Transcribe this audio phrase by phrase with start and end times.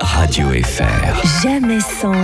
[0.00, 1.42] Radio FR.
[1.42, 2.14] Jamais sans,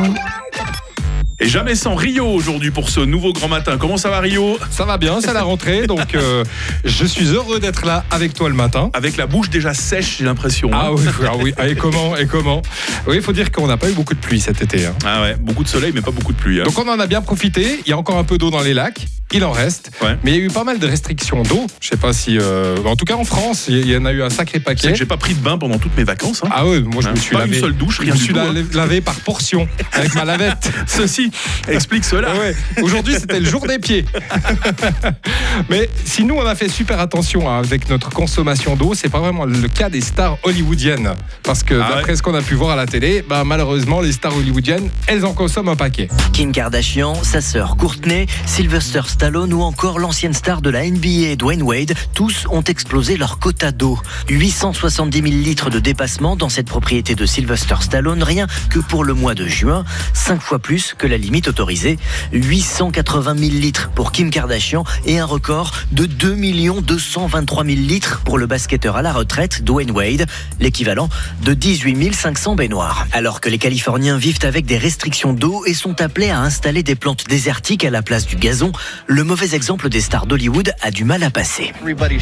[1.39, 3.77] Et jamais sans Rio aujourd'hui pour ce nouveau grand matin.
[3.79, 4.57] Comment ça va Rio?
[4.71, 6.45] Ça va bien, c'est la rentrée, donc euh,
[6.83, 8.89] je suis heureux d'être là avec toi le matin.
[8.95, 10.71] Avec la bouche déjà sèche, j'ai l'impression.
[10.73, 10.79] hein.
[10.83, 12.63] Ah oui, ah oui, ah, et comment, et comment?
[13.07, 14.87] Oui, il faut dire qu'on n'a pas eu beaucoup de pluie cet été.
[14.87, 14.95] hein.
[15.05, 16.63] Ah ouais, beaucoup de soleil mais pas beaucoup de pluie.
[16.63, 16.65] hein.
[16.65, 18.73] Donc on en a bien profité, il y a encore un peu d'eau dans les
[18.73, 20.17] lacs, il en reste, Ouais.
[20.25, 21.67] mais il y a eu pas mal de restrictions d'eau.
[21.81, 22.37] Je sais pas si...
[22.39, 24.91] euh, en tout cas en France, il y en a eu un sacré paquet.
[24.93, 26.43] que j'ai pas pris de bain pendant toutes mes vacances.
[26.45, 26.49] hein.
[26.53, 27.55] Ah oui, moi je Hein, me suis pas lavé.
[27.57, 28.45] une seule douche, je me suis hein.
[28.53, 30.71] lavé, lavé par portion avec ma lavette.
[30.87, 31.31] Ceci
[31.69, 32.29] explique cela.
[32.35, 32.57] Ah ouais.
[32.83, 34.05] Aujourd'hui, c'était le jour des pieds.
[35.69, 39.21] Mais si nous, on a fait super attention hein, avec notre consommation d'eau, c'est pas
[39.21, 41.13] vraiment le cas des stars hollywoodiennes.
[41.43, 44.13] Parce que Ah d'après ce qu'on a pu voir à la télé, bah, malheureusement, les
[44.13, 46.09] stars hollywoodiennes, elles en consomment un paquet.
[46.33, 51.63] Kim Kardashian, sa sœur Courtney, Sylvester Stallone ou encore l'ancienne star de la NBA Dwayne
[51.63, 53.99] Wade, tous ont explosé leur quota d'eau.
[54.31, 59.13] 870 000 litres de dépassement dans cette propriété de Sylvester Stallone, rien que pour le
[59.13, 59.85] mois de juin,
[60.15, 61.99] 5 fois plus que la limite autorisée.
[62.33, 66.37] 880 000 litres pour Kim Kardashian et un record de 2
[66.81, 70.25] 223 000 litres pour le basketteur à la retraite Dwayne Wade,
[70.61, 71.11] l'équivalent
[71.43, 73.07] de 18 500 baignoires.
[73.13, 76.95] Alors que les Californiens vivent avec des restrictions d'eau et sont appelés à installer des
[76.95, 78.73] plantes désertiques à la place du gazon,
[79.13, 81.73] le mauvais exemple des stars d'Hollywood a du mal à passer.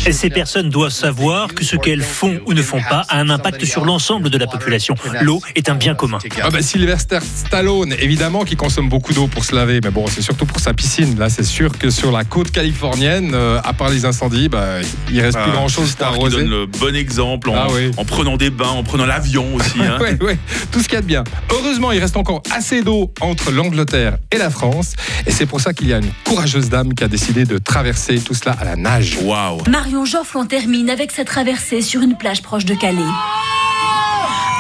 [0.06, 3.28] Et ces personnes doivent savoir que ce qu'elles font ou ne font pas a un
[3.28, 4.94] impact sur l'ensemble de la population.
[5.20, 6.16] L'eau est un bien commun.
[6.42, 10.22] Ah bah, Sylvester Stallone, évidemment, qui consomme beaucoup d'eau pour se laver, mais bon, c'est
[10.22, 11.19] surtout pour sa piscine.
[11.19, 14.77] Là, c'est sûr que sur la côte californienne, euh, à part les incendies, bah,
[15.12, 16.36] il reste plus Ah, grand chose pour star qui arroser.
[16.39, 17.91] donne le bon exemple en, Ah oui.
[17.98, 19.83] en prenant des bains, en prenant l'avion aussi.
[19.83, 19.98] hein.
[20.00, 20.39] Ouais, ouais,
[20.72, 21.25] tout ce qu'il y a de bien.
[21.53, 24.94] Heureusement, il reste encore assez d'eau entre l'Angleterre et la France.
[25.27, 28.20] Et c'est pour ça qu'il y a une courageuse dame qui a décidé de traverser
[28.20, 29.18] tout cela à la nage.
[29.22, 29.62] Waouh.
[29.68, 33.02] Marion Joffre en termine avec sa traversée sur une plage proche de Calais.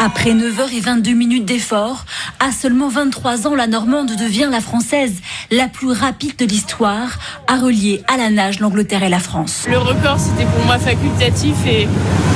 [0.00, 2.04] Après 9h22 minutes d'effort,
[2.38, 5.14] à seulement 23 ans, la Normande devient la Française,
[5.50, 9.66] la plus rapide de l'histoire, à relier à la nage l'Angleterre et la France.
[9.68, 11.88] Le record, c'était pour moi facultatif et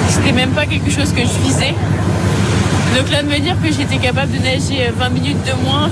[0.09, 1.75] c'était même pas quelque chose que je visais.
[2.97, 5.89] Donc là, de me dire que j'étais capable de nager 20 minutes de moins,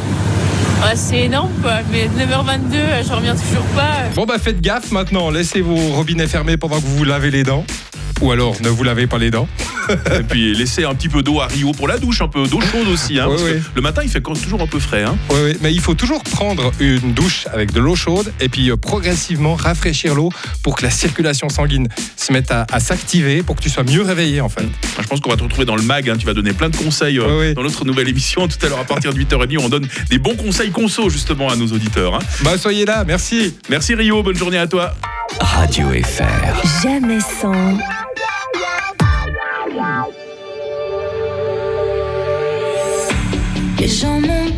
[0.82, 1.78] ah, c'est énorme quoi.
[1.92, 4.08] Mais 9h22, euh, j'en reviens toujours pas.
[4.14, 7.44] Bon bah faites gaffe maintenant, laissez vos robinets fermés pendant que vous vous lavez les
[7.44, 7.64] dents.
[8.20, 9.48] Ou alors ne vous lavez pas les dents.
[10.18, 12.60] Et puis laisser un petit peu d'eau à Rio pour la douche, un peu d'eau
[12.60, 13.18] chaude aussi.
[13.18, 15.02] hein, parce que le matin, il fait toujours un peu frais.
[15.02, 15.16] hein.
[15.30, 18.70] Oui, oui, mais il faut toujours prendre une douche avec de l'eau chaude et puis
[18.70, 20.30] euh, progressivement rafraîchir l'eau
[20.62, 24.02] pour que la circulation sanguine se mette à, à s'activer pour que tu sois mieux
[24.02, 24.66] réveillé en fait.
[25.00, 26.08] Je pense qu'on va te retrouver dans le mag.
[26.08, 26.16] hein.
[26.18, 28.46] Tu vas donner plein de conseils euh, dans notre nouvelle émission.
[28.46, 31.56] Tout à l'heure, à partir de 8h30, on donne des bons conseils conso justement à
[31.56, 32.14] nos auditeurs.
[32.14, 32.20] hein.
[32.42, 33.54] Bah soyez là, merci.
[33.68, 34.94] Merci Rio, bonne journée à toi.
[35.40, 36.82] Radio FR.
[36.82, 37.78] jamais sans,
[43.90, 44.49] gens m'ont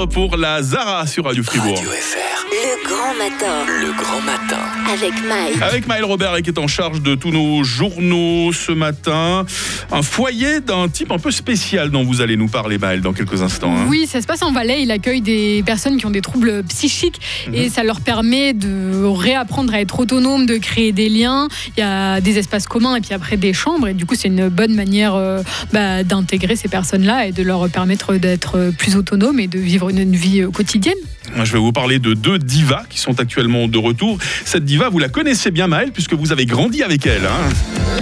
[0.00, 1.76] titre pour la Zara sur Radio Fribourg.
[1.76, 2.46] Radio FR.
[2.50, 4.58] Le grand matin Le grand matin.
[4.92, 5.62] avec Mike.
[5.62, 9.44] Avec Maël Robert qui est en charge de tous nos journaux ce matin.
[9.92, 13.42] Un foyer d'un type un peu spécial dont vous allez nous parler, Maël, dans quelques
[13.42, 13.74] instants.
[13.76, 13.86] hein.
[13.88, 14.82] Oui, ça se passe en Valais.
[14.82, 17.54] Il accueille des personnes qui ont des troubles psychiques Mhm.
[17.54, 21.48] et ça leur permet de réapprendre à être autonomes, de créer des liens.
[21.76, 23.88] Il y a des espaces communs et puis après des chambres.
[23.88, 25.42] Et du coup, c'est une bonne manière euh,
[25.72, 29.98] bah, d'intégrer ces personnes-là et de leur permettre d'être plus autonomes et de vivre une,
[29.98, 30.94] une vie euh, quotidienne.
[31.34, 34.18] Moi, Je vais vous parler de deux divas qui sont actuellement de retour.
[34.44, 37.26] Cette diva, vous la connaissez bien, Maël, puisque vous avez grandi avec elle.
[37.26, 38.00] hein.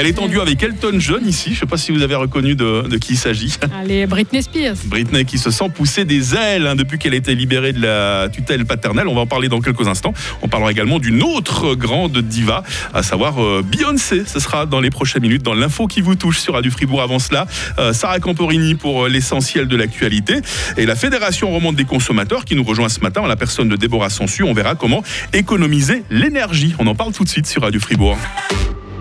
[0.00, 1.48] Elle est en duo avec Elton John ici.
[1.48, 3.56] Je ne sais pas si vous avez reconnu de, de qui il s'agit.
[3.80, 4.76] Allez, Britney Spears.
[4.84, 8.28] Britney qui se sent pousser des ailes hein, depuis qu'elle a été libérée de la
[8.28, 9.08] tutelle paternelle.
[9.08, 10.14] On va en parler dans quelques instants.
[10.40, 12.62] On parlera également d'une autre grande diva,
[12.94, 14.22] à savoir euh, Beyoncé.
[14.24, 17.02] Ce sera dans les prochaines minutes dans l'info qui vous touche sur Radio Fribourg.
[17.02, 17.48] Avant cela,
[17.80, 20.34] euh, Sarah Camporini pour euh, l'essentiel de l'actualité
[20.76, 23.74] et la Fédération romande des consommateurs qui nous rejoint ce matin en la personne de
[23.74, 24.44] Déborah Sansu.
[24.44, 25.02] On verra comment
[25.32, 26.76] économiser l'énergie.
[26.78, 28.16] On en parle tout de suite sur Radio Fribourg.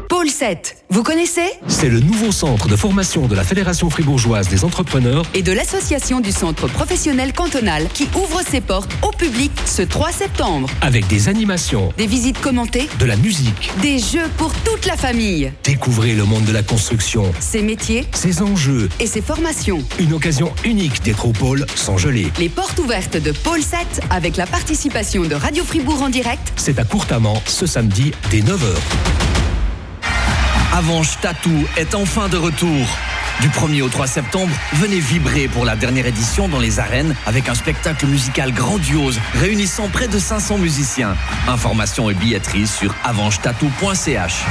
[0.10, 1.48] Pôle 7, vous connaissez?
[1.68, 6.22] C'est le nouveau centre de formation de la Fédération fribourgeoise des entrepreneurs Et de l'association
[6.22, 10.70] du centre professionnel cantonal qui ouvre ses portes au public ce 3 septembre.
[10.82, 13.72] avec des animations, Des visites commentées, de la musique.
[13.82, 18.42] des jeux pour toute la famille, Découvrez le monde de la construction, ses métiers ses
[18.42, 18.88] enjeux.
[19.02, 19.84] et ses formations.
[20.00, 22.28] Une occasion unique d'être au pôle sans geler.
[22.40, 26.80] Les portes ouvertes de Pôle 7 avec la participation de Radio Fribourg en direct C'est
[26.80, 28.78] à Courtamment ce samedi dès 9h.
[30.74, 32.86] Avanche Tattoo est enfin de retour.
[33.42, 37.50] Du 1er au 3 septembre, venez vibrer pour la dernière édition dans les arènes avec
[37.50, 41.16] un spectacle musical grandiose réunissant près de 500 musiciens.
[41.48, 44.44] Informations et billetterie sur avanchetattoo.ch.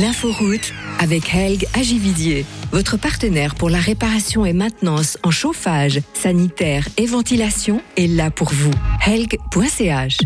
[0.00, 7.06] L'inforoute avec Helg Agividier, votre partenaire pour la réparation et maintenance en chauffage, sanitaire et
[7.06, 8.72] ventilation est là pour vous.
[9.04, 10.18] Helg.ch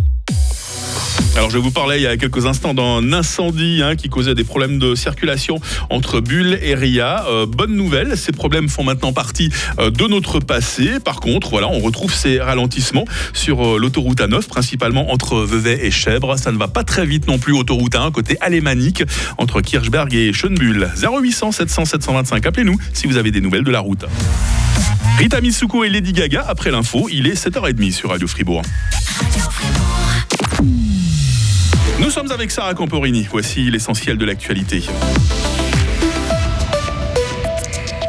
[1.36, 4.44] Alors je vous parlais il y a quelques instants d'un incendie hein, qui causait des
[4.44, 7.24] problèmes de circulation entre Bulle et Ria.
[7.28, 10.98] Euh, bonne nouvelle, ces problèmes font maintenant partie euh, de notre passé.
[10.98, 15.90] Par contre, voilà, on retrouve ces ralentissements sur euh, l'autoroute A9, principalement entre Vevey et
[15.90, 16.36] Chèvres.
[16.36, 19.04] Ça ne va pas très vite non plus, autoroute A1 côté alémanique
[19.38, 20.90] entre Kirchberg et Schönbuhl.
[21.00, 24.04] 0800 700 725, appelez-nous si vous avez des nouvelles de la route.
[25.18, 28.62] Rita Mitsuko et Lady Gaga, après l'info, il est 7h30 sur Radio Fribourg.
[32.00, 33.26] Nous sommes avec Sarah Camporini.
[33.30, 34.82] Voici l'essentiel de l'actualité.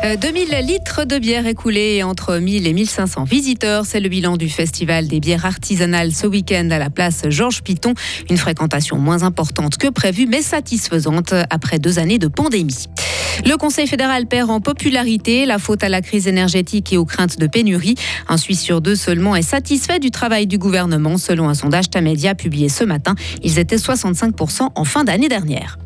[0.04, 3.86] Euh, 2000 litres de bière écoulés et entre 1000 et 1500 visiteurs.
[3.86, 7.94] C'est le bilan du festival des bières artisanales ce week-end à la place Georges Piton.
[8.28, 12.88] Une fréquentation moins importante que prévu, mais satisfaisante après deux années de pandémie.
[13.46, 17.38] Le Conseil fédéral perd en popularité, la faute à la crise énergétique et aux craintes
[17.38, 17.96] de pénurie.
[18.28, 22.34] Un Suisse sur deux seulement est satisfait du travail du gouvernement, selon un sondage Tamedia
[22.34, 23.14] publié ce matin.
[23.44, 25.78] Ils étaient 65% en fin d'année dernière.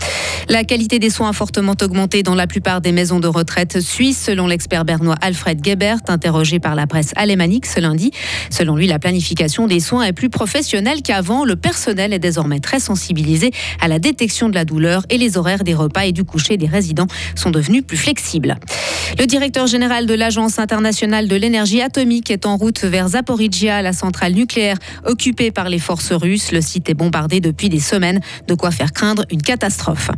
[0.47, 4.04] La qualité des soins a fortement augmenté dans la plupart des maisons de retraite suisses,
[4.13, 8.11] selon l'expert bernois Alfred Gebert, interrogé par la presse alémanique ce lundi.
[8.49, 11.45] Selon lui, la planification des soins est plus professionnelle qu'avant.
[11.45, 15.63] Le personnel est désormais très sensibilisé à la détection de la douleur et les horaires
[15.63, 18.57] des repas et du coucher des résidents sont devenus plus flexibles.
[19.19, 23.93] Le directeur général de l'Agence internationale de l'énergie atomique est en route vers Zaporizhia, la
[23.93, 26.51] centrale nucléaire occupée par les forces russes.
[26.51, 30.09] Le site est bombardé depuis des semaines, de quoi faire craindre une catastrophe.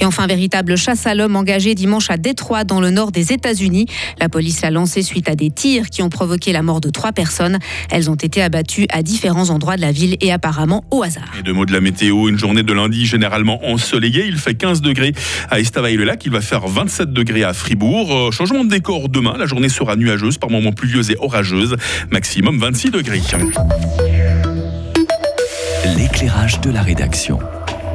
[0.00, 3.35] Et enfin, véritable chasse à l'homme engagée dimanche à Détroit, dans le nord des États-Unis.
[4.18, 7.12] La police l'a lancée suite à des tirs qui ont provoqué la mort de trois
[7.12, 7.58] personnes.
[7.90, 11.30] Elles ont été abattues à différents endroits de la ville et apparemment au hasard.
[11.38, 14.26] Et deux mots de la météo, une journée de lundi généralement ensoleillée.
[14.26, 15.12] Il fait 15 degrés
[15.50, 18.12] à Estavayer-le-Lac, il va faire 27 degrés à Fribourg.
[18.12, 21.76] Euh, changement de décor demain, la journée sera nuageuse, par moments pluvieuse et orageuse,
[22.10, 23.22] maximum 26 degrés.
[25.96, 27.38] L'éclairage de la rédaction.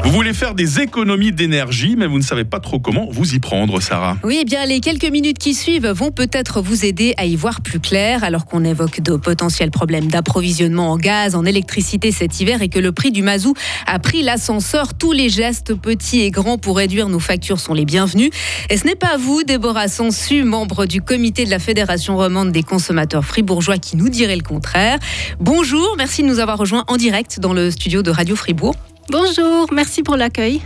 [0.03, 3.39] Vous voulez faire des économies d'énergie, mais vous ne savez pas trop comment vous y
[3.39, 4.17] prendre, Sarah.
[4.23, 7.61] Oui, eh bien, les quelques minutes qui suivent vont peut-être vous aider à y voir
[7.61, 12.63] plus clair, alors qu'on évoque de potentiels problèmes d'approvisionnement en gaz, en électricité cet hiver
[12.63, 13.53] et que le prix du mazout
[13.85, 14.95] a pris l'ascenseur.
[14.95, 18.31] Tous les gestes petits et grands pour réduire nos factures sont les bienvenus.
[18.69, 22.63] Et ce n'est pas vous, Déborah Sansu, membre du comité de la Fédération romande des
[22.63, 24.97] consommateurs fribourgeois, qui nous dirait le contraire.
[25.39, 28.75] Bonjour, merci de nous avoir rejoints en direct dans le studio de Radio Fribourg.
[29.11, 30.61] Bonjour, merci pour l'accueil.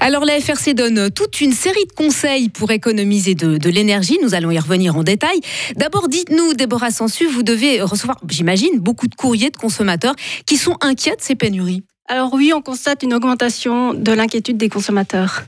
[0.00, 4.18] Alors la FRC donne toute une série de conseils pour économiser de, de l'énergie.
[4.22, 5.40] Nous allons y revenir en détail.
[5.74, 10.14] D'abord, dites-nous, Déborah Sansu, vous devez recevoir, j'imagine, beaucoup de courriers de consommateurs
[10.44, 11.82] qui sont inquiets de ces pénuries.
[12.08, 15.44] Alors oui, on constate une augmentation de l'inquiétude des consommateurs.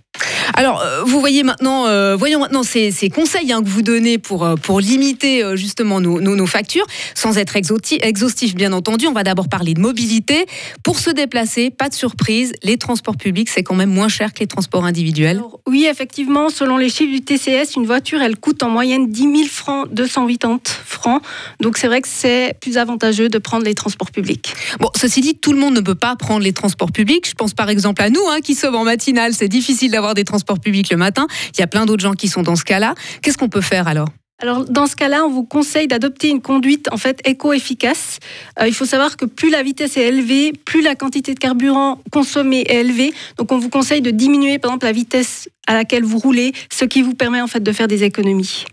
[0.55, 4.19] Alors, euh, vous voyez maintenant, euh, voyons maintenant ces, ces conseils hein, que vous donnez
[4.19, 9.07] pour, euh, pour limiter euh, justement nos, nos, nos factures, sans être exhaustif bien entendu.
[9.07, 10.47] On va d'abord parler de mobilité.
[10.83, 14.41] Pour se déplacer, pas de surprise, les transports publics, c'est quand même moins cher que
[14.41, 15.43] les transports individuels.
[15.67, 19.35] Oui, effectivement, selon les chiffres du TCS, une voiture, elle coûte en moyenne 10 000
[19.49, 21.23] francs, 280 francs.
[21.61, 24.55] Donc c'est vrai que c'est plus avantageux de prendre les transports publics.
[24.81, 27.29] Bon, ceci dit, tout le monde ne peut pas prendre les transports publics.
[27.29, 29.35] Je pense par exemple à nous, hein, qui sommes en matinale.
[29.35, 31.27] C'est difficile d'avoir des transports publics le matin.
[31.55, 32.95] Il y a plein d'autres gens qui sont dans ce cas-là.
[33.23, 34.09] Qu'est-ce qu'on peut faire alors?
[34.43, 38.19] Alors, dans ce cas-là, on vous conseille d'adopter une conduite en fait éco-efficace.
[38.59, 42.01] Euh, il faut savoir que plus la vitesse est élevée, plus la quantité de carburant
[42.11, 43.13] consommée est élevée.
[43.37, 46.85] Donc, on vous conseille de diminuer, par exemple, la vitesse à laquelle vous roulez, ce
[46.85, 48.65] qui vous permet en fait de faire des économies.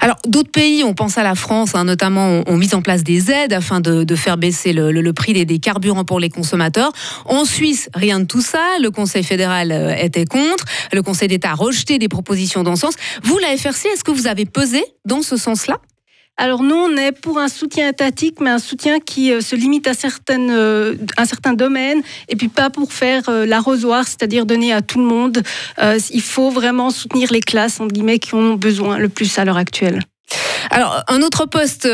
[0.00, 3.30] Alors, d'autres pays, on pense à la France, hein, notamment, ont, mis en place des
[3.30, 6.92] aides afin de, faire baisser le prix des, des carburants pour les consommateurs.
[7.24, 8.62] En Suisse, rien de tout ça.
[8.80, 10.64] Le Conseil fédéral euh, était contre.
[10.92, 12.94] Le Conseil d'État a rejeté des propositions dans ce sens.
[13.22, 15.78] Vous, la FRC, est-ce que vous avez pesé dans ce sens-là?
[16.36, 19.86] Alors nous, on est pour un soutien étatique, mais un soutien qui euh, se limite
[19.86, 24.72] à certaines, euh, un certain domaine, et puis pas pour faire euh, l'arrosoir, c'est-à-dire donner
[24.72, 25.42] à tout le monde.
[25.80, 29.38] Euh, il faut vraiment soutenir les classes, entre guillemets, qui en ont besoin le plus
[29.38, 30.00] à l'heure actuelle.
[30.70, 31.86] Alors, un autre poste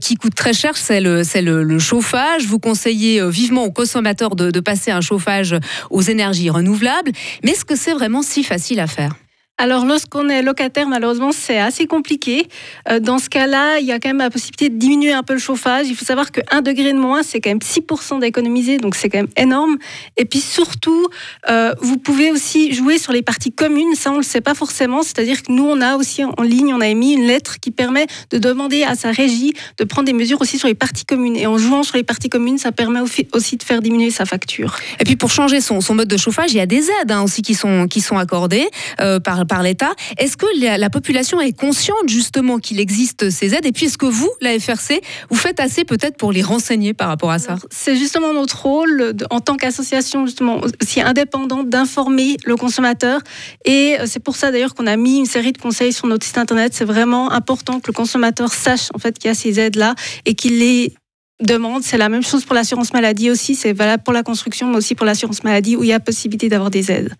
[0.00, 1.22] qui coûte très cher, c'est le,
[1.62, 2.46] le, chauffage.
[2.46, 5.54] Vous conseillez vivement aux consommateurs de, de passer un chauffage
[5.90, 7.12] aux énergies renouvelables.
[7.44, 9.14] Mais est-ce que c'est vraiment si facile à faire?
[9.56, 12.48] Alors, lorsqu'on est locataire, malheureusement, c'est assez compliqué.
[12.90, 15.32] Euh, dans ce cas-là, il y a quand même la possibilité de diminuer un peu
[15.32, 15.86] le chauffage.
[15.88, 19.08] Il faut savoir que 1 degré de moins, c'est quand même 6% d'économiser, donc c'est
[19.08, 19.76] quand même énorme.
[20.16, 21.06] Et puis surtout,
[21.48, 23.94] euh, vous pouvez aussi jouer sur les parties communes.
[23.94, 25.04] Ça, on ne le sait pas forcément.
[25.04, 28.06] C'est-à-dire que nous, on a aussi en ligne, on a émis une lettre qui permet
[28.30, 31.36] de demander à sa régie de prendre des mesures aussi sur les parties communes.
[31.36, 34.74] Et en jouant sur les parties communes, ça permet aussi de faire diminuer sa facture.
[34.98, 37.22] Et puis pour changer son, son mode de chauffage, il y a des aides hein,
[37.22, 38.68] aussi qui sont, qui sont accordées
[39.00, 39.94] euh, par, par l'État.
[40.18, 43.66] Est-ce que la, la population est consciente justement qu'il existe ces aides?
[43.66, 47.08] Et puis est-ce que vous, la FRC, vous faites assez peut-être pour les renseigner par
[47.08, 47.56] rapport à ça?
[47.70, 53.20] C'est justement notre rôle en tant qu'association justement aussi indépendante d'informer le consommateur
[53.64, 56.26] et euh, c'est pour ça d'ailleurs qu'on a mis une série de conseils sur notre
[56.26, 56.72] site internet.
[56.74, 59.94] C'est vraiment important que le consommateur sache en fait qu'il y a ces aides là
[60.24, 60.94] et qu'il les
[61.42, 61.82] demande.
[61.82, 63.54] C'est la même chose pour l'assurance maladie aussi.
[63.54, 66.48] C'est valable pour la construction mais aussi pour l'assurance maladie où il y a possibilité
[66.48, 67.14] d'avoir des aides.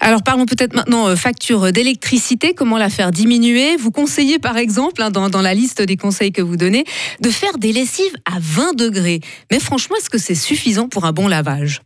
[0.00, 3.76] Alors parlons peut-être maintenant euh, facture d'électricité, comment la faire diminuer.
[3.76, 6.84] Vous conseillez par exemple, hein, dans, dans la liste des conseils que vous donnez,
[7.20, 9.20] de faire des lessives à 20 degrés.
[9.50, 11.80] Mais franchement, est-ce que c'est suffisant pour un bon lavage?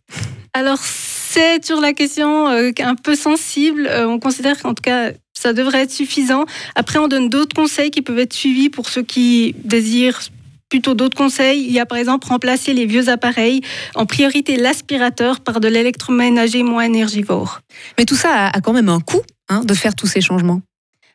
[0.54, 3.86] Alors, c'est sur la question euh, un peu sensible.
[3.86, 6.46] Euh, on considère qu'en tout cas, ça devrait être suffisant.
[6.74, 10.20] Après, on donne d'autres conseils qui peuvent être suivis pour ceux qui désirent
[10.68, 11.64] plutôt d'autres conseils.
[11.64, 13.60] Il y a par exemple remplacer les vieux appareils,
[13.94, 17.60] en priorité l'aspirateur par de l'électroménager moins énergivore.
[17.98, 20.60] Mais tout ça a, a quand même un coût hein, de faire tous ces changements.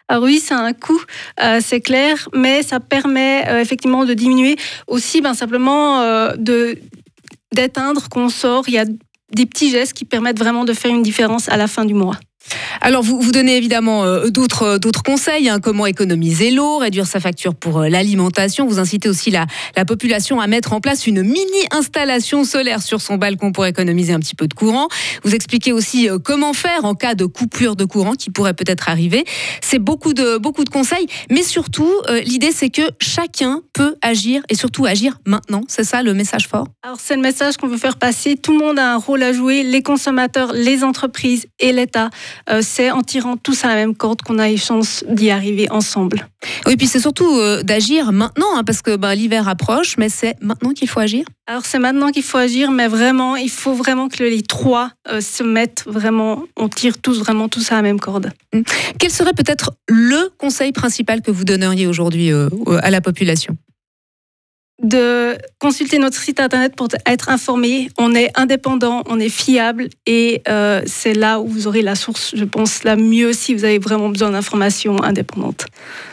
[0.10, 1.01] Alors oui, c'est un coût,
[1.41, 4.57] euh, c'est clair, mais ça permet euh, effectivement de diminuer
[4.88, 6.77] aussi ben, simplement euh, de
[7.53, 8.65] d'éteindre qu'on sort.
[8.67, 8.86] Il y a
[9.33, 12.17] des petits gestes qui permettent vraiment de faire une différence à la fin du mois.
[12.82, 17.20] Alors, vous, vous donnez évidemment euh, d'autres d'autres conseils, hein, comment économiser l'eau, réduire sa
[17.20, 18.68] facture pour euh, l'alimentation.
[18.68, 19.46] Vous incitez aussi la,
[19.78, 24.20] la population à mettre en place une mini-installation solaire sur son balcon pour économiser un
[24.20, 24.88] petit peu de courant.
[25.24, 28.90] Vous expliquez aussi euh, comment faire en cas de coupure de courant qui pourrait peut-être
[28.90, 29.24] arriver.
[29.62, 34.42] C'est beaucoup de, beaucoup de conseils, mais surtout, euh, l'idée c'est que chacun peut agir
[34.50, 35.62] et surtout agir maintenant.
[35.68, 36.68] C'est ça le message fort?
[36.84, 38.36] Alors c'est le message qu'on veut faire passer.
[38.36, 42.10] Tout le monde a un rôle à jouer, les consommateurs, les entreprises et l'État.
[42.50, 45.70] Euh, c'est en tirant tous à la même corde qu'on a les chances d'y arriver
[45.72, 46.28] ensemble.
[46.66, 50.36] Oui, puis c'est surtout euh, d'agir maintenant, hein, parce que ben, l'hiver approche, mais c'est
[50.42, 51.25] maintenant qu'il faut agir.
[51.48, 55.22] Alors c'est maintenant qu'il faut agir, mais vraiment, il faut vraiment que les trois euh,
[55.22, 58.32] se mettent vraiment, on tire tous vraiment tous à la même corde.
[59.00, 63.58] Quel serait peut-être le conseil principal que vous donneriez aujourd'hui à la population?
[64.84, 67.90] De consulter notre site internet pour être informé.
[67.98, 72.34] On est indépendant, on est fiable et euh, c'est là où vous aurez la source,
[72.36, 75.66] je pense, la mieux si vous avez vraiment besoin d'informations indépendantes.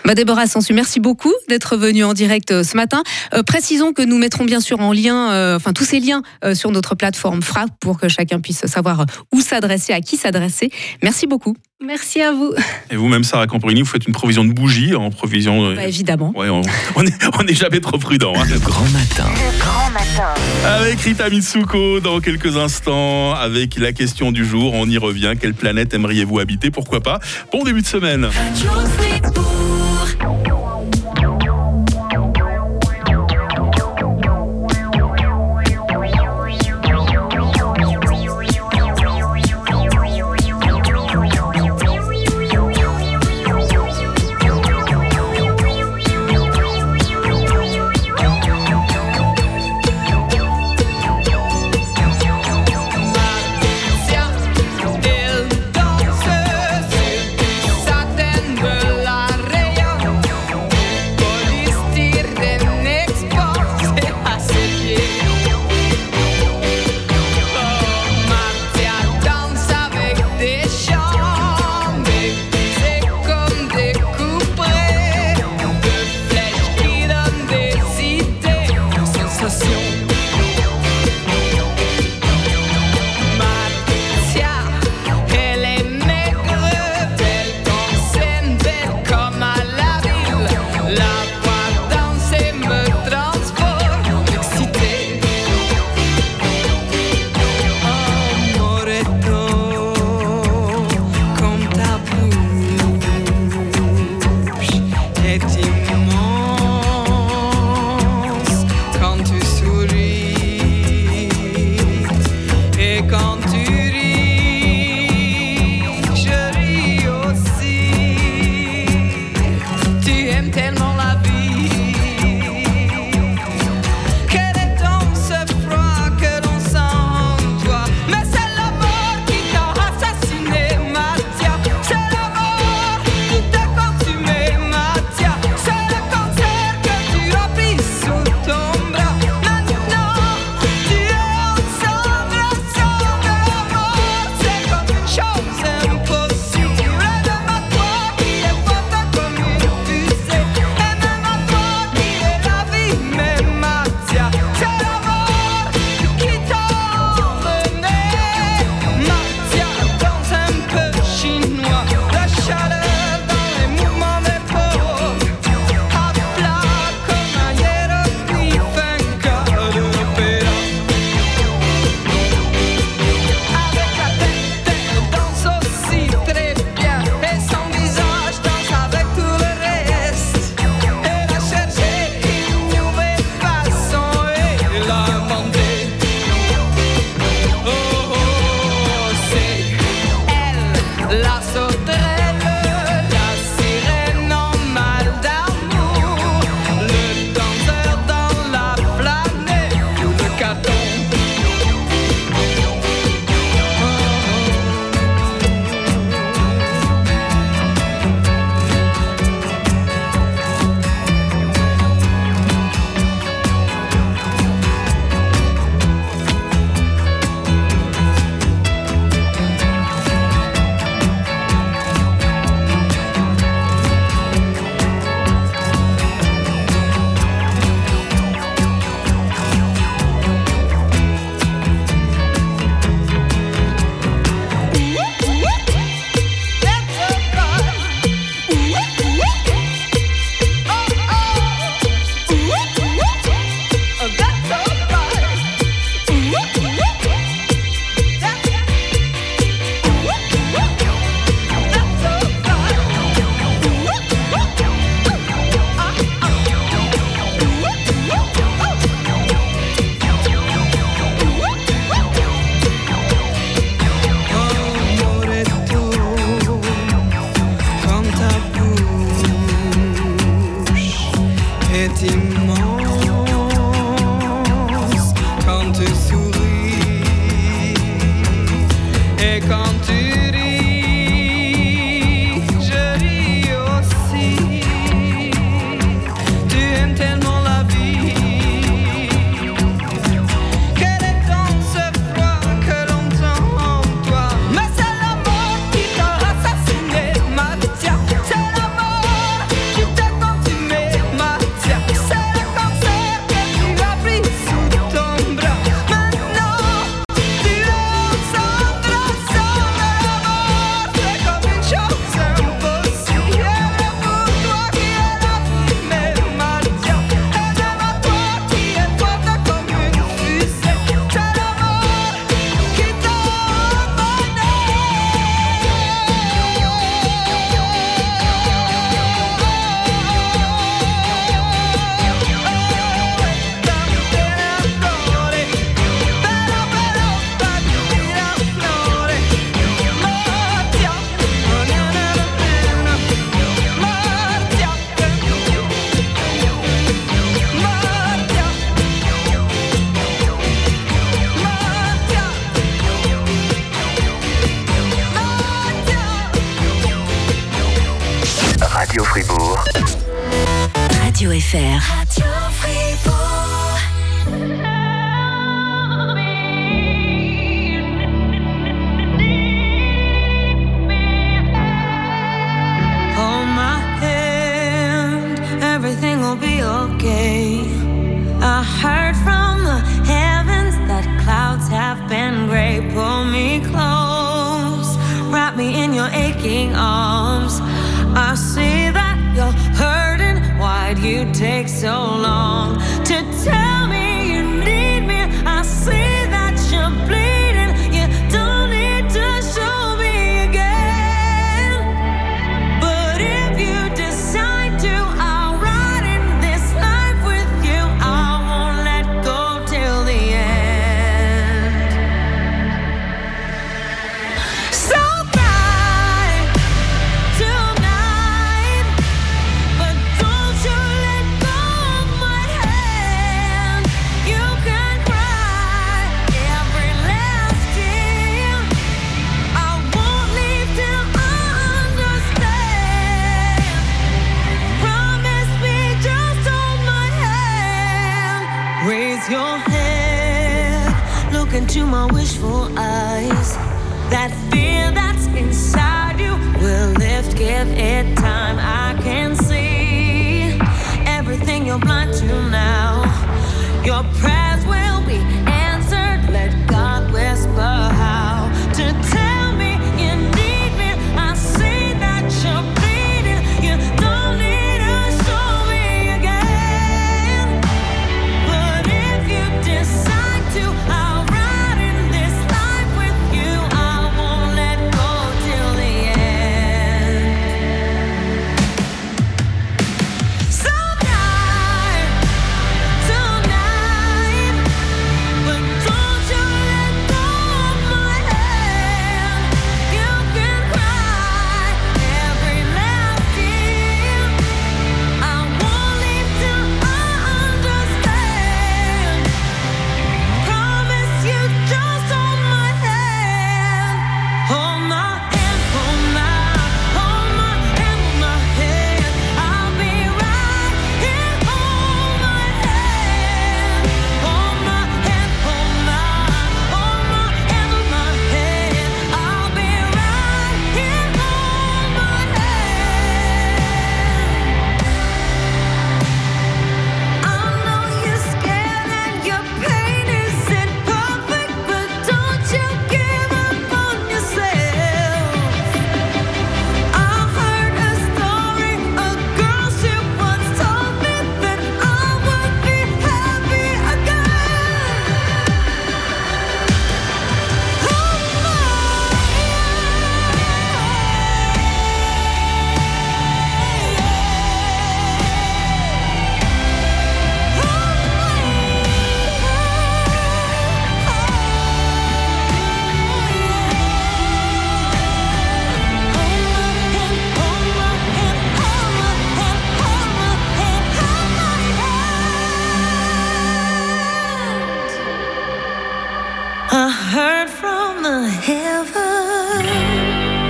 [0.04, 3.02] Bah Déborah Sansu, merci beaucoup d'être venue en direct euh, ce matin.
[3.34, 6.22] Euh, précisons que nous mettrons bien sûr en lien, enfin tous ces liens
[6.54, 10.70] sur notre plateforme Frappe pour que chacun puisse savoir où s'adresser, à qui s'adresser.
[11.02, 11.56] Merci beaucoup.
[11.82, 12.52] Merci à vous.
[12.90, 15.64] Et vous-même, Sarah Camporini, vous faites une provision de bougies en provision.
[15.70, 16.30] euh, Bah, évidemment.
[16.36, 16.60] Ouais, on
[16.96, 18.34] on est, on est jamais trop prudent.
[18.36, 18.44] hein.
[18.50, 19.30] Le grand matin.
[19.58, 20.34] Grand matin.
[20.66, 25.32] Avec Rita Mitsuko dans quelques instants, avec la question du jour, on y revient.
[25.40, 26.70] Quelle planète aimeriez-vous habiter?
[26.70, 27.18] Pourquoi pas?
[27.50, 28.28] Bon début de semaine.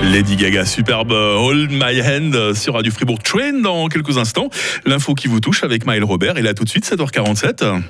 [0.02, 4.48] Lady Gaga, superbe Hold My Hand euh, sur Radio Fribourg Train dans quelques instants.
[4.86, 6.38] L'info qui vous touche avec Maël Robert.
[6.38, 7.80] Et là tout de suite, 7h47.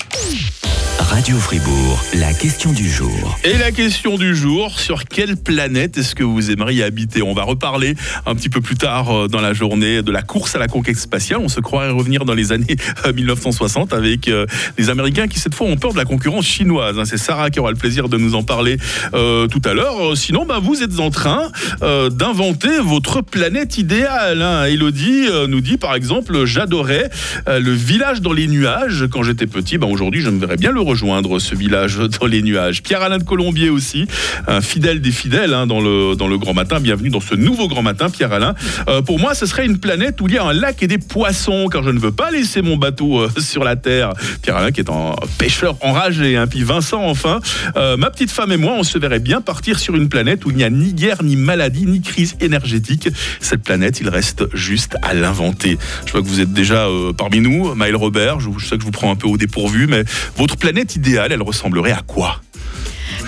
[1.08, 3.38] Radio Fribourg, la question du jour.
[3.42, 7.22] Et la question du jour, sur quelle planète est-ce que vous aimeriez habiter?
[7.22, 10.54] On va reparler un petit peu plus tard euh, dans la journée de la course
[10.54, 11.40] à la conquête spatiale.
[11.42, 14.44] On se croirait revenir dans les années euh, 1960 avec euh,
[14.76, 16.98] des Américains qui cette fois ont peur de la concurrence chinoise.
[16.98, 17.04] hein.
[17.06, 18.76] C'est Sarah qui aura le plaisir de nous en parler
[19.14, 20.12] euh, tout à l'heure.
[20.12, 21.50] Euh, Sinon, bah, vous êtes en train
[21.82, 24.42] euh, d'inventer votre planète idéale.
[24.42, 24.64] hein.
[24.66, 27.08] Elodie euh, nous dit par exemple, j'adorais
[27.48, 29.78] euh, le village dans les nuages quand j'étais petit.
[29.78, 32.82] Bah, Aujourd'hui, je me verrais bien le rejoindre, ce village dans les nuages.
[32.82, 34.06] Pierre-Alain de Colombier aussi,
[34.48, 36.80] un fidèle des fidèles hein, dans, le, dans le Grand Matin.
[36.80, 38.54] Bienvenue dans ce nouveau Grand Matin, Pierre-Alain.
[38.88, 40.98] Euh, pour moi, ce serait une planète où il y a un lac et des
[40.98, 44.14] poissons, car je ne veux pas laisser mon bateau euh, sur la Terre.
[44.42, 46.36] Pierre-Alain qui est un pêcheur enragé.
[46.36, 46.48] Hein.
[46.48, 47.40] Puis Vincent, enfin,
[47.76, 50.50] euh, ma petite femme et moi, on se verrait bien partir sur une planète où
[50.50, 53.08] il n'y a ni guerre, ni maladie, ni crise énergétique.
[53.38, 55.78] Cette planète, il reste juste à l'inventer.
[56.06, 58.40] Je vois que vous êtes déjà parmi nous, Maël Robert.
[58.40, 60.02] Je sais que je vous prends un peu au dépourvu, mais
[60.36, 62.40] votre planète idéale, elle ressemblerait à quoi?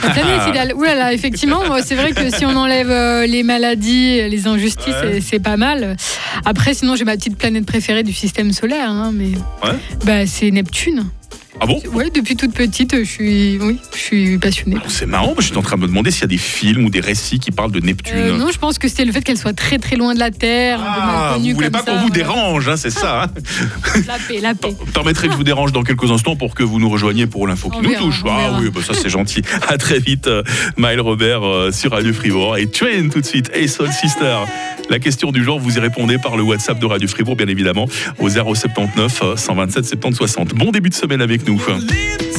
[0.03, 0.73] La planète idéale.
[0.75, 4.87] Ouh là là, effectivement, c'est vrai que si on enlève euh, les maladies, les injustices,
[4.89, 5.15] Ouais.
[5.15, 5.97] c'est- c'est pas mal.
[6.45, 9.31] Après, sinon, j'ai ma petite planète préférée du système solaire, hein, mais
[9.65, 9.77] Ouais.
[10.05, 11.05] bah, c'est Neptune.
[11.61, 11.81] Ah bon?
[11.93, 14.79] Ouais, depuis toute petite, je suis, oui, je suis passionnée.
[14.89, 16.91] C'est marrant, je suis en train de me demander s'il y a des films ou
[16.91, 18.15] des récits qui parlent de Neptune.
[18.17, 20.31] Euh, non, je pense que c'était le fait qu'elle soit très très loin de la
[20.31, 23.25] Terre, un peu mal Ah, connue vous voulez pas qu'on vous dérange, hein, c'est ça.
[23.25, 23.31] hein
[24.07, 24.75] La paix, la paix.
[24.95, 27.69] Permettrait que je vous dérange dans quelques instants pour que vous nous rejoigniez pour l'info
[27.69, 28.23] qui On nous verra, touche.
[28.27, 29.43] Ah oui, bah ça c'est gentil.
[29.69, 30.43] À très vite, euh,
[30.79, 32.57] Maël Robert euh, sur Radio Fribourg.
[32.57, 34.39] Et Train tout de suite, Hey Soul Sister.
[34.91, 37.87] La question du jour, vous y répondez par le WhatsApp de Radio Fribourg, bien évidemment,
[38.19, 40.49] au 079 euh, 127 70 60.
[40.55, 42.32] Bon début de semaine avec nous.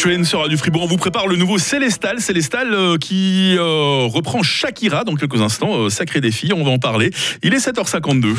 [0.00, 0.84] Train sur Radio Fribourg.
[0.84, 2.20] On vous prépare le nouveau Célestal.
[2.22, 5.76] Célestal euh, qui euh, reprend Shakira dans quelques instants.
[5.76, 7.10] Euh, sacré défi, on va en parler.
[7.42, 8.34] Il est 7h52.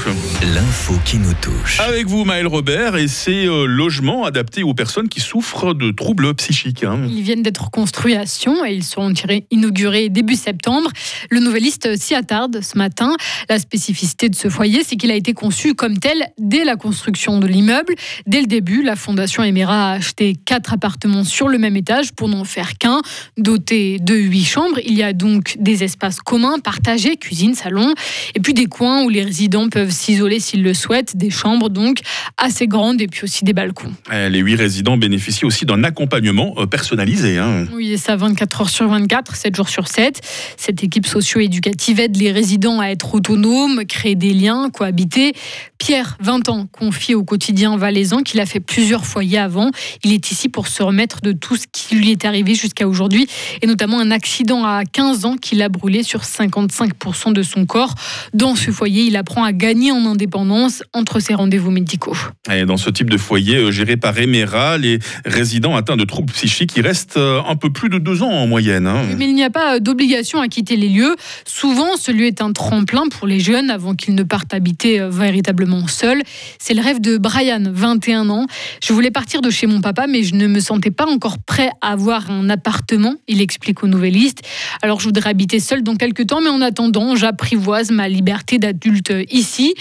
[0.55, 1.79] L'info qui nous touche.
[1.79, 6.33] Avec vous, Maël Robert, et ces euh, logements adaptés aux personnes qui souffrent de troubles
[6.33, 6.83] psychiques.
[6.83, 7.01] hein.
[7.07, 10.89] Ils viennent d'être construits à Sion et ils seront tirés- inaugurés début septembre.
[11.29, 13.13] Le nouveliste s'y attarde ce matin.
[13.49, 17.39] La spécificité de ce foyer, c'est qu'il a été conçu comme tel dès la construction
[17.39, 17.93] de l'immeuble.
[18.25, 22.27] Dès le début, la Fondation Emera a acheté quatre appartements sur le même étage pour
[22.29, 23.01] n'en faire qu'un,
[23.37, 24.79] doté de huit chambres.
[24.85, 27.93] Il y a donc des espaces communs, partagés, cuisine, salon,
[28.35, 31.99] et puis des coins où les résidents peuvent s'isoler s'ils le souhaitent, des chambres donc
[32.37, 33.91] assez grandes et puis aussi des balcons.
[34.11, 37.37] Eh, Les huit résidents bénéficient aussi d'un accompagnement euh, personnalisé.
[37.37, 37.65] hein.
[37.73, 40.21] Oui, et ça 24 heures sur 24, 7 jours sur 7.
[40.57, 45.33] Cette équipe socio-éducative aide les résidents à être autonomes, créer des liens, cohabiter.
[45.77, 49.71] Pierre, 20 ans, confie au quotidien valaisan qu'il a fait plusieurs foyers avant.
[50.03, 53.27] Il est ici pour se remettre de tout ce qui lui est arrivé jusqu'à aujourd'hui,
[53.61, 57.95] et notamment un accident à 15 ans qui l'a brûlé sur 55% de son corps.
[58.33, 62.15] Dans ce foyer, il apprend à gagner en indépendance entre ses rendez-vous médicaux.
[62.51, 66.31] Et dans ce type de foyer euh, géré par Emera, les résidents atteints de troubles
[66.33, 68.87] psychiques, ils restent euh, un peu plus de deux ans en moyenne.
[68.87, 69.03] hein.
[69.17, 71.15] Mais il n'y a pas d'obligation à quitter les lieux.
[71.45, 75.09] Souvent, ce lieu est un tremplin pour les jeunes avant qu'ils ne partent habiter euh,
[75.09, 76.21] véritablement seuls.
[76.59, 78.45] C'est le rêve de Brian, 21 ans.
[78.83, 81.69] Je voulais partir de chez mon papa, mais je ne me sentais pas encore prêt
[81.81, 84.41] à avoir un appartement, il explique aux Nouvelliste.
[84.81, 89.13] Alors, je voudrais habiter seul dans quelques temps, mais en attendant, j'apprivoise ma liberté d'adulte
[89.31, 89.75] ici.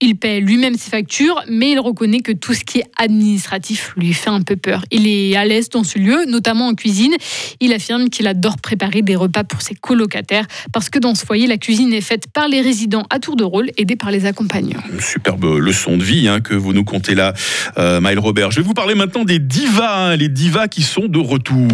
[0.00, 4.12] Il paie lui-même ses factures, mais il reconnaît que tout ce qui est administratif lui
[4.12, 4.84] fait un peu peur.
[4.90, 7.14] Il est à l'aise dans ce lieu, notamment en cuisine.
[7.60, 11.46] Il affirme qu'il adore préparer des repas pour ses colocataires, parce que dans ce foyer,
[11.46, 14.82] la cuisine est faite par les résidents à tour de rôle, aidés par les accompagnants.
[15.00, 17.32] Superbe leçon de vie hein, que vous nous contez là,
[17.78, 18.50] euh, Maël Robert.
[18.50, 21.70] Je vais vous parler maintenant des divas, hein, les divas qui sont de retour.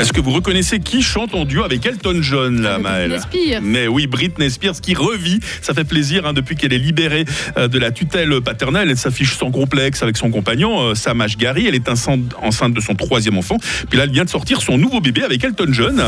[0.00, 3.60] Est-ce que vous reconnaissez qui chante en duo avec Elton John, là, Maël Britney Spears.
[3.62, 5.40] Mais oui, Britney Spears qui revit.
[5.60, 7.26] Ça fait plaisir hein, depuis qu'elle est libérée
[7.58, 8.88] euh, de la tutelle paternelle.
[8.88, 11.66] Elle s'affiche sans complexe avec son compagnon, euh, Sam Ashgari.
[11.66, 13.58] Elle est enceinte, enceinte de son troisième enfant.
[13.90, 16.02] Puis là, elle vient de sortir son nouveau bébé avec Elton John.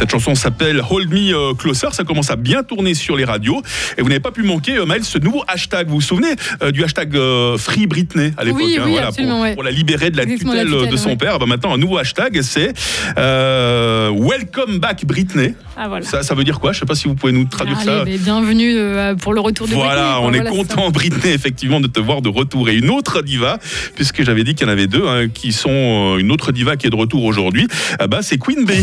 [0.00, 1.88] Cette chanson s'appelle Hold Me euh, Closer.
[1.92, 3.60] Ça commence à bien tourner sur les radios.
[3.98, 5.88] Et vous n'avez pas pu manquer, euh, Maël, ce nouveau hashtag.
[5.88, 7.14] Vous vous souvenez euh, du hashtag
[7.58, 9.52] Free Britney à l'époque Oui, hein, oui, voilà, pour, ouais.
[9.52, 11.16] pour la libérer de la tutelle, la tutelle, de son ouais.
[11.16, 11.38] père.
[11.38, 12.72] Bah, maintenant, un nouveau hashtag, c'est
[13.18, 15.54] euh, Welcome Back Britney.
[15.76, 16.06] Ah, voilà.
[16.06, 16.72] Ça, ça veut dire quoi?
[16.72, 18.04] Je sais pas si vous pouvez nous traduire Allez, ça.
[18.06, 20.74] mais bienvenue euh, pour le retour de Voilà, Britney, on est Voilà, c'est ça.
[20.76, 22.70] content, Britney, effectivement, de te voir de retour.
[22.70, 23.58] Et une autre diva,
[23.96, 26.86] puisque j'avais dit qu'il y en avait deux, hein, qui sont une autre diva qui
[26.86, 28.80] est de retour aujourd'hui, ah bah, c'est Queen Bee.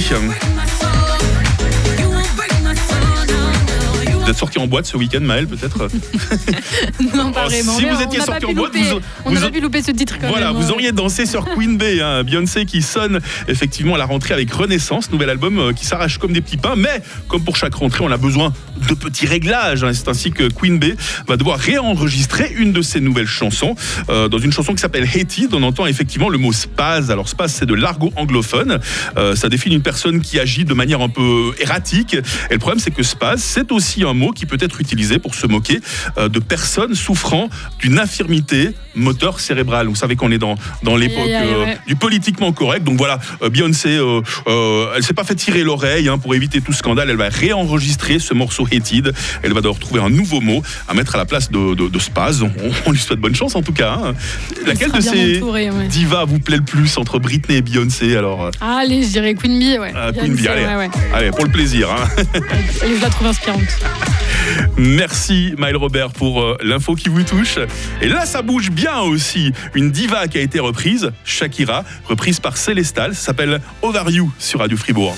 [4.28, 5.88] Vous êtes sorti en boîte ce week-end, Maël, peut-être
[7.16, 7.78] Non, pas Oh, vraiment.
[7.78, 10.18] si vous on étiez sorti en boîte, vous- on vous- pas pu louper ce titre
[10.20, 10.58] quand Voilà, même.
[10.62, 10.74] vous hein.
[10.74, 12.26] auriez dansé sur Queen Bee, hein.
[12.26, 16.34] Beyoncé qui sonne effectivement à la rentrée avec Renaissance, nouvel album euh, qui s'arrache comme
[16.34, 18.52] des petits pains, mais comme pour chaque rentrée, on a besoin
[18.90, 19.86] de petits réglages.
[19.86, 19.92] hein.
[19.94, 23.76] C'est ainsi que Queen Bee va devoir réenregistrer une de ses nouvelles chansons.
[24.10, 27.12] Euh, dans une chanson qui s'appelle Hated, on entend effectivement le mot spaz.
[27.12, 28.80] Alors spaz, c'est de l'argot anglophone.
[29.16, 32.16] Euh, ça définit une personne qui agit de manière un peu erratique.
[32.16, 35.36] Et le problème, c'est que spaz, c'est aussi un mot qui peut être utilisé pour
[35.36, 35.80] se moquer
[36.18, 37.50] euh, de personnes souffrant
[37.80, 39.88] d'une infirmité moteur cérébrale.
[39.88, 42.84] Vous savez qu'on est dans, dans l'époque euh, du politiquement correct.
[42.84, 46.62] Donc voilà, euh, Beyoncé, euh, euh, elle s'est pas fait tirer l'oreille hein, pour éviter
[46.62, 47.10] tout scandale.
[47.10, 49.14] Elle va réenregistrer ce morceau Hated.
[49.44, 52.00] Elle va devoir trouver un nouveau mot à mettre à la place de, de, de
[52.00, 52.42] Spaz.
[52.42, 52.52] On,
[52.88, 54.00] on lui souhaite bonne chance en tout cas.
[54.04, 54.14] hein.
[54.66, 55.88] Laquelle de ces entouré, ouais.
[55.88, 59.60] divas vous plaît le plus entre Britney et Beyoncé alors euh, Allez, je dirais Queen
[59.60, 59.94] Bee, ouais.
[59.96, 61.90] euh, Queen Bee, allez, ouais, allez, pour le plaisir.
[61.92, 62.08] hein.
[62.82, 63.62] Je la trouve inspirante.
[64.78, 67.58] Merci Maël Robert pour euh, l'info qui vous touche.
[68.02, 69.52] Et là, ça bouge bien aussi.
[69.74, 74.78] Une diva qui a été reprise, Shakira, reprise par Célestal, s'appelle Over You sur Radio
[74.78, 75.16] Fribourg.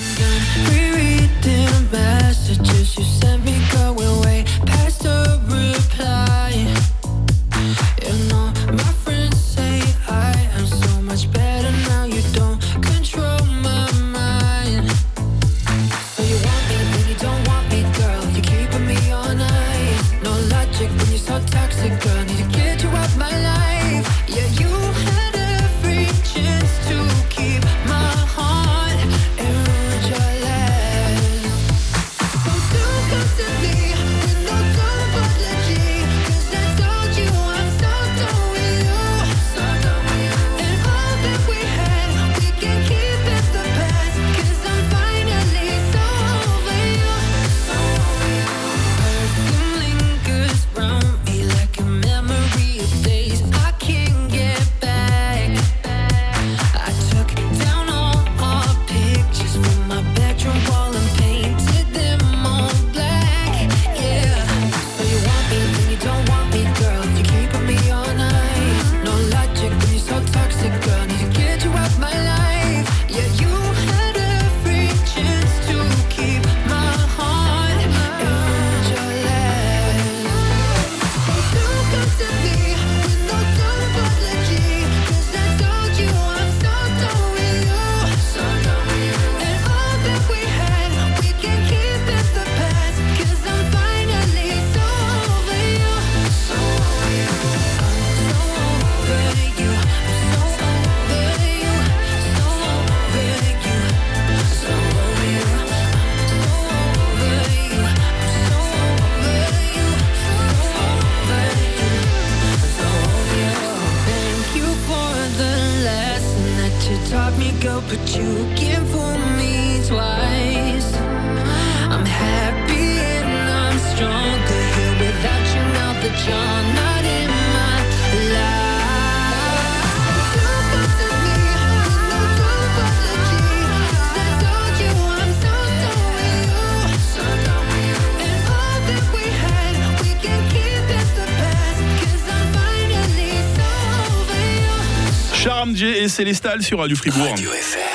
[146.20, 147.34] Célestal sur Radio Fribourg.
[147.34, 147.89] Le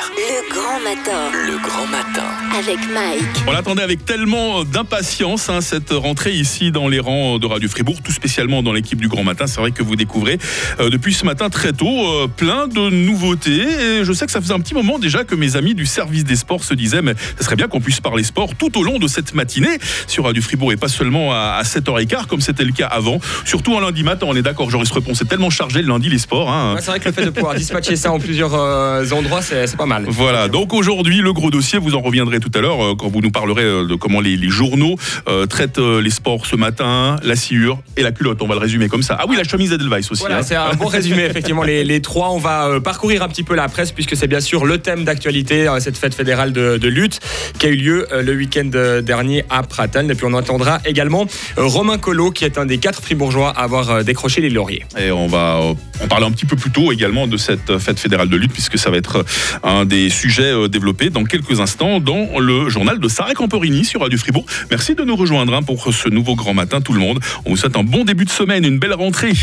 [0.56, 1.32] grand matin.
[1.48, 2.24] Le grand matin.
[2.58, 3.24] Avec Mike.
[3.48, 7.98] On l'attendait avec tellement d'impatience, hein, cette rentrée ici dans les rangs de Radio Fribourg,
[8.04, 9.48] tout spécialement dans l'équipe du Grand Matin.
[9.48, 10.38] C'est vrai que vous découvrez
[10.80, 13.64] euh, depuis ce matin très tôt euh, plein de nouveautés.
[14.00, 16.24] Et je sais que ça faisait un petit moment déjà que mes amis du service
[16.24, 18.98] des sports se disaient, mais ce serait bien qu'on puisse parler sport tout au long
[18.98, 19.78] de cette matinée
[20.08, 23.20] sur Radio Fribourg et pas seulement à, à 7h15 comme c'était le cas avant.
[23.44, 26.20] Surtout un lundi matin, on est d'accord, Joris Repon, c'est tellement chargé le lundi les
[26.20, 26.50] sports.
[26.50, 26.76] hein.
[26.76, 29.76] Ouais, c'est vrai que le fait de pouvoir dispatcher ça en plusieurs euh, endroits, c'est
[29.76, 30.06] pas mal.
[30.08, 33.22] Voilà, donc aujourd'hui, le gros dossier, vous en reviendrez tout à l'heure euh, quand vous
[33.22, 34.96] nous parlerez euh, de comment les, les journaux
[35.28, 38.42] euh, traitent les sports ce matin, la sciure et la culotte.
[38.42, 39.18] On va le résumer comme ça.
[39.20, 40.22] Ah oui, la chemise Edelweiss aussi.
[40.22, 40.44] Voilà, hein.
[40.44, 42.32] c'est un bon résumé, effectivement, les, les trois.
[42.32, 45.68] On va parcourir un petit peu la presse, puisque c'est bien sûr le thème d'actualité,
[45.80, 47.20] cette fête fédérale de, de lutte
[47.60, 48.70] qui a eu lieu le week-end
[49.04, 50.10] dernier à Pratteln.
[50.12, 51.26] Et puis on entendra également
[51.58, 54.86] Romain Collot, qui est un des quatre fribourgeois à avoir décroché les lauriers.
[54.98, 55.60] Et on va
[56.04, 58.78] en parler un petit peu plus tôt également de cette fête fédérale de lutte, puisque
[58.78, 59.26] ça va être
[59.64, 64.02] un des sujets euh, développés dans quelques instants dans le journal de Sarah Camporini sur
[64.02, 64.46] Radio Fribourg.
[64.70, 67.20] Merci de nous rejoindre hein, pour ce nouveau grand matin, tout le monde.
[67.46, 69.34] On vous souhaite un bon début de semaine, une belle rentrée.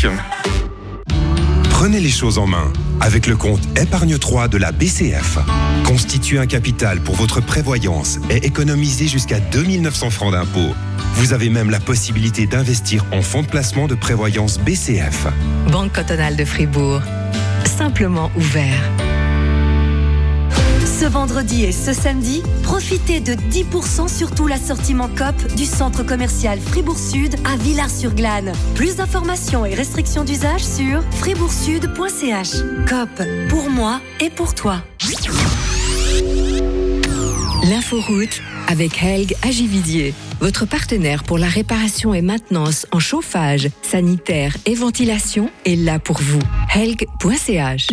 [1.69, 2.71] Prenez les choses en main
[3.01, 5.37] avec le compte Épargne 3 de la BCF.
[5.83, 10.73] Constituez un capital pour votre prévoyance et économisez jusqu'à 2900 francs d'impôts.
[11.15, 15.27] Vous avez même la possibilité d'investir en fonds de placement de prévoyance BCF.
[15.71, 17.01] Banque cantonale de Fribourg.
[17.65, 18.91] Simplement ouvert.
[20.99, 26.59] Ce vendredi et ce samedi, profitez de 10% sur tout l'assortiment COP du centre commercial
[26.59, 28.53] Fribourg Sud à Villars-sur-Glane.
[28.75, 32.51] Plus d'informations et restrictions d'usage sur fribourgsud.ch.
[32.87, 34.83] COP, pour moi et pour toi.
[37.69, 44.75] L'inforoute avec Helg Agividier, votre partenaire pour la réparation et maintenance en chauffage, sanitaire et
[44.75, 46.39] ventilation est là pour vous.
[46.75, 47.87] Helg.ch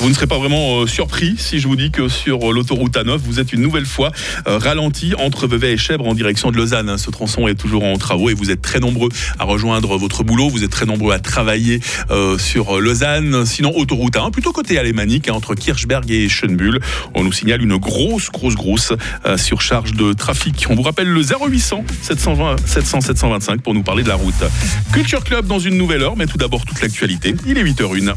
[0.00, 2.96] Vous ne serez pas vraiment euh, surpris si je vous dis que sur euh, l'autoroute
[2.96, 4.10] A9, vous êtes une nouvelle fois
[4.48, 6.88] euh, ralenti entre Vevey et Chèvre en direction de Lausanne.
[6.88, 6.96] hein.
[6.96, 10.48] Ce tronçon est toujours en travaux et vous êtes très nombreux à rejoindre votre boulot.
[10.48, 11.80] Vous êtes très nombreux à travailler
[12.38, 13.44] sur Lausanne.
[13.44, 16.80] Sinon, autoroute A1, plutôt côté alémanique, hein, entre Kirchberg et Schönbuhl.
[17.14, 18.92] On nous signale une grosse, grosse, grosse
[19.36, 20.66] surcharge de trafic.
[20.70, 24.34] On vous rappelle le 0800 720 700 725 pour nous parler de la route.
[24.92, 27.34] Culture Club dans une nouvelle heure, mais tout d'abord toute l'actualité.
[27.46, 28.14] Il est 8h01.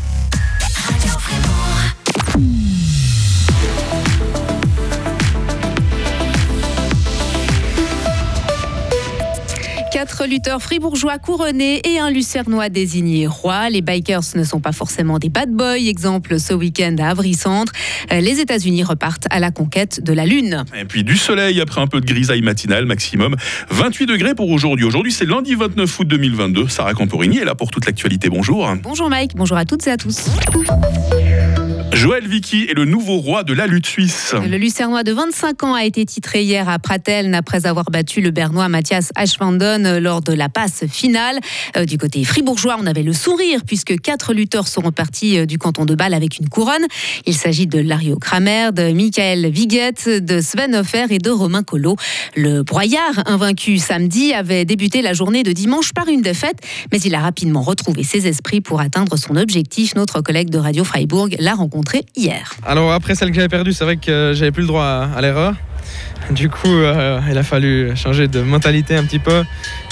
[10.24, 13.70] Quatre lutteurs fribourgeois couronnés et un lucernois désigné roi.
[13.70, 15.76] Les bikers ne sont pas forcément des bad boys.
[15.76, 17.74] Exemple ce week-end à Avry-Centre.
[18.10, 20.64] Euh, Les États-Unis repartent à la conquête de la Lune.
[20.80, 23.36] Et puis du soleil après un peu de grisaille matinale, maximum
[23.70, 24.86] 28 degrés pour aujourd'hui.
[24.86, 26.70] Aujourd'hui, c'est lundi 29 août 2022.
[26.70, 28.30] Sarah Camporini est là pour toute l'actualité.
[28.30, 28.74] Bonjour.
[28.82, 30.30] Bonjour Mike, bonjour à toutes et à tous.
[32.04, 34.34] Joël Vicky est le nouveau roi de la lutte suisse.
[34.34, 38.32] Le Lucernois de 25 ans a été titré hier à Pratteln après avoir battu le
[38.32, 41.40] Bernois Mathias Ashvanden lors de la passe finale.
[41.78, 45.58] Euh, Du côté fribourgeois, on avait le sourire puisque quatre lutteurs sont repartis euh, du
[45.58, 46.86] canton de Bâle avec une couronne.
[47.26, 51.96] Il s'agit de Lario Kramer, de Michael Viguet, de Sven Hoffer et de Romain Collot.
[52.36, 56.58] Le broyard, invaincu samedi, avait débuté la journée de dimanche par une défaite,
[56.92, 59.96] mais il a rapidement retrouvé ses esprits pour atteindre son objectif.
[59.96, 62.54] Notre collègue de Radio Freiburg l'a rencontré hier.
[62.66, 65.22] Alors après celle que j'avais perdue, c'est vrai que j'avais plus le droit à, à
[65.22, 65.54] l'erreur.
[66.32, 69.44] Du coup, euh, il a fallu changer de mentalité un petit peu.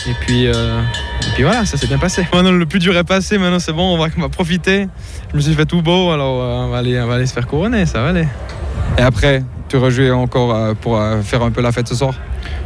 [0.07, 0.81] Et puis, euh,
[1.21, 2.25] et puis voilà, ça s'est bien passé.
[2.33, 3.37] Maintenant, le plus dur est passé.
[3.37, 4.87] Maintenant, c'est bon, on va, on va profiter.
[5.31, 7.33] Je me suis fait tout beau, alors euh, on, va aller, on va aller se
[7.33, 8.27] faire couronner, ça va aller.
[8.97, 12.13] Et après, tu rejoues encore euh, pour euh, faire un peu la fête ce soir?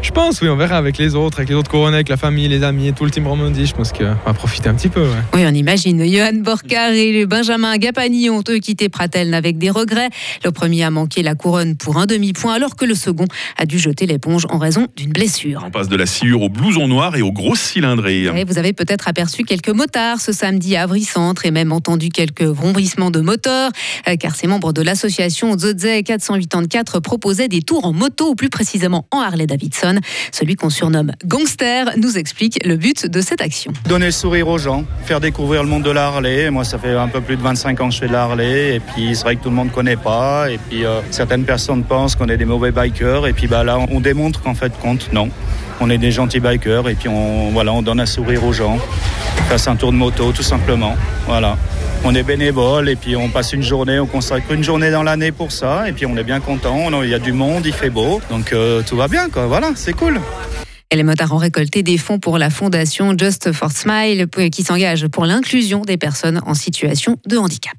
[0.06, 2.47] Je pense, oui, on verra avec les autres, avec les autres couronnés, avec la famille,
[2.47, 3.66] les amis et tout le team Romandie.
[3.66, 5.01] Je pense qu'on va profiter un petit peu.
[5.01, 5.24] ouais.
[5.34, 6.06] Oui, on imagine.
[6.06, 10.10] Johan Borcar et le Benjamin Gapani ont eux quitté Pratteln avec des regrets.
[10.43, 13.26] Le premier a manqué la couronne pour un demi-point, alors que le second
[13.58, 15.64] a dû jeter l'éponge en raison d'une blessure.
[15.66, 18.26] On passe de la sciure au blouson noir et aux grosses cylindrées.
[18.26, 22.43] Et vous avez peut-être aperçu quelques motards ce samedi à Avry-Centre et même entendu quelques
[22.43, 23.72] vrombissements de moteurs,
[24.08, 28.49] euh, car ces membres de l'association Zodze 484 proposaient des tours en moto, ou plus
[28.49, 29.95] précisément en Harley-Davidson.
[30.32, 33.74] Celui qu'on surnomme gangster nous explique le but de cette action.
[33.88, 36.06] Donner le sourire aux gens, faire découvrir le monde de la.
[36.52, 38.28] Moi, ça fait un peu plus de 25 ans que je fais de la.
[38.41, 40.50] Et puis, c'est vrai que tout le monde ne connaît pas.
[40.50, 43.28] Et puis, euh, certaines personnes pensent qu'on est des mauvais bikers.
[43.28, 45.30] Et puis, bah, là, on démontre qu'en fait, compte, non.
[45.82, 46.88] On est des gentils bikers.
[46.90, 48.78] Et puis, on, voilà, on donne un sourire aux gens.
[49.38, 50.96] On fasse un tour de moto, tout simplement.
[51.28, 51.58] Voilà.
[52.04, 55.32] On est bénévole et puis on passe une journée, on consacre une journée dans l'année
[55.32, 55.90] pour ça.
[55.90, 56.90] Et puis, on est bien content.
[57.04, 58.22] Il y a du monde, il fait beau.
[58.30, 59.48] Donc, euh, tout va bien, quoi.
[59.48, 60.20] Voilà, c'est cool.
[60.92, 65.08] Et les motards ont récolté des fonds pour la fondation Just for Smile qui s'engage
[65.08, 67.76] pour l'inclusion des personnes en situation de handicap.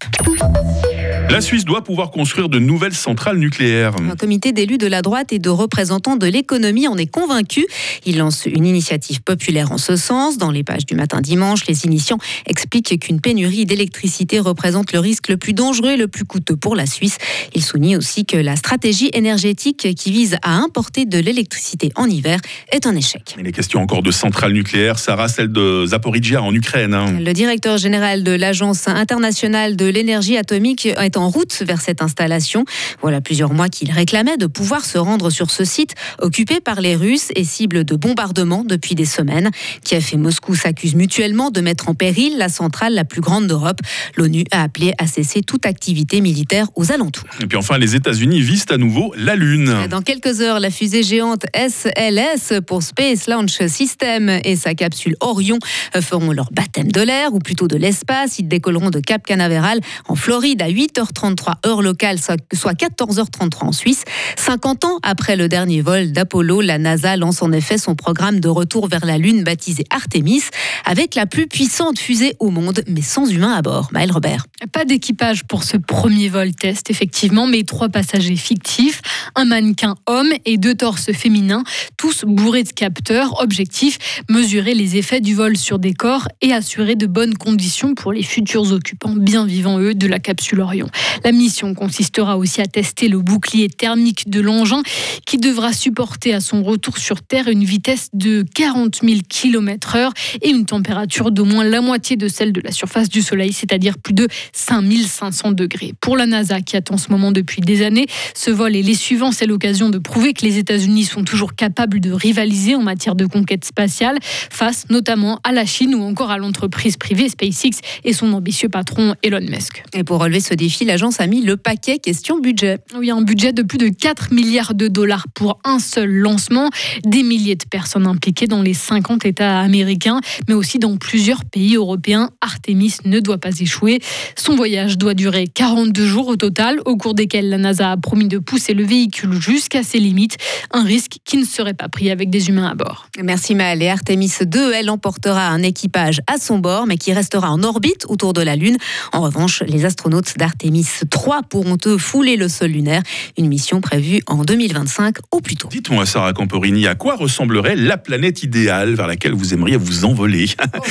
[1.29, 3.95] La Suisse doit pouvoir construire de nouvelles centrales nucléaires.
[4.11, 7.67] Un comité d'élus de la droite et de représentants de l'économie en est convaincu.
[8.07, 10.39] Il lance une initiative populaire en ce sens.
[10.39, 15.29] Dans les pages du matin dimanche, les initiants expliquent qu'une pénurie d'électricité représente le risque
[15.29, 17.19] le plus dangereux et le plus coûteux pour la Suisse.
[17.55, 22.39] Il souligne aussi que la stratégie énergétique qui vise à importer de l'électricité en hiver
[22.73, 23.35] est un échec.
[23.39, 24.99] Il est question encore de centrales nucléaires.
[24.99, 26.95] Sarah, celle de Zaporizhia en Ukraine.
[26.95, 27.19] hein.
[27.21, 32.65] Le directeur général de l'Agence internationale de l'énergie atomique est en route vers cette installation.
[33.03, 36.97] Voilà plusieurs mois qu'il réclamait de pouvoir se rendre sur ce site occupé par les
[36.97, 39.51] Russes et cible de bombardements depuis des semaines.
[39.85, 43.81] Kiev et Moscou s'accusent mutuellement de mettre en péril la centrale la plus grande d'Europe.
[44.17, 47.29] L'ONU a appelé à cesser toute activité militaire aux alentours.
[47.41, 49.87] Et puis enfin, les États-Unis visent à nouveau la Lune.
[49.91, 55.59] Dans quelques heures, la fusée géante SLS pour Space Launch System et sa capsule Orion
[56.01, 58.39] feront leur baptême de l'air, ou plutôt de l'espace.
[58.39, 60.69] Ils décolleront de Cap Canaveral en Floride à
[61.13, 64.05] 8h33 heure locale, soit 14h33 en Suisse.
[64.37, 68.49] 50 ans après le dernier vol d'Apollo, la NASA lance en effet son programme de
[68.49, 70.43] retour vers la Lune baptisé Artemis,
[70.85, 73.89] avec la plus puissante fusée au monde, mais sans humain à bord.
[73.93, 74.47] Maël Robert.
[74.73, 79.03] Pas d'équipage pour ce premier vol test, effectivement, mais trois passagers fictifs,
[79.35, 81.65] un mannequin homme et deux torses féminins,
[81.97, 83.41] tous bourrés de capteurs.
[83.41, 83.99] Objectif
[84.29, 88.23] mesurer les effets du vol sur des corps et assurer de bonnes conditions pour les
[88.23, 90.87] futurs occupants bien vivants, eux, de la capsule Orion.
[91.25, 94.83] La mission consistera aussi à tester le bouclier thermique de l'engin
[95.27, 100.11] qui devra supporter à son retour sur Terre une vitesse de 40 000 km/h
[100.43, 103.99] et une température d'au moins la moitié de celle de la surface du Soleil, c'est-à-dire
[103.99, 105.93] plus de 5500 degrés.
[106.01, 109.33] Pour la NASA, qui attend ce moment depuis des années, ce vol et les suivants,
[109.33, 113.27] c'est l'occasion de prouver que les États-Unis sont toujours capables de rivaliser en matière de
[113.27, 118.33] conquête spatiale, face notamment à la Chine ou encore à l'entreprise privée SpaceX et son
[118.33, 119.83] ambitieux patron Elon Musk.
[119.93, 122.79] Et pour relever ce défi, l'agence a mis le paquet question budget.
[122.97, 126.71] Oui, un budget de plus de 4 milliards de dollars pour un seul lancement.
[127.05, 131.77] Des milliers de personnes impliquées dans les 50 États américains, mais aussi dans plusieurs pays
[131.77, 132.31] européens.
[132.41, 134.01] Artemis ne doit pas échouer.
[134.37, 138.29] Son voyage doit durer 42 jours au total, au cours desquels la NASA a promis
[138.29, 140.37] de pousser le véhicule jusqu'à ses limites.
[140.73, 143.09] Un risque qui ne serait pas pris avec des humains à bord.
[143.23, 143.83] Merci Mal.
[143.83, 148.07] Et Artemis 2, elle emportera un équipage à son bord, mais qui restera en orbite
[148.09, 148.77] autour de la Lune.
[149.13, 150.76] En revanche, les astronautes d'Artemis
[151.11, 153.03] 3 pourront eux fouler le sol lunaire.
[153.39, 155.69] Une mission prévue en 2025 au plus tôt.
[155.71, 160.47] Dites-moi, Sarah Camporini, à quoi ressemblerait la planète idéale vers laquelle vous aimeriez vous envoler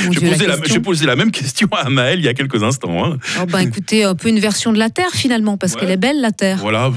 [0.05, 0.73] mon J'ai Dieu, posé, la la- question.
[0.75, 3.05] j'ai posé la même question à Maël il y a quelques instants.
[3.05, 3.17] hein.
[3.41, 6.21] Oh, bah, écoutez, un peu une version de la Terre finalement, parce qu'elle est belle
[6.21, 6.57] la Terre.
[6.59, 6.95] Voilà, avec